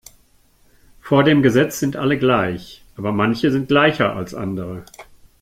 [0.99, 4.83] Vor dem Gesetz sind alle gleich, aber manche sind gleicher als andere.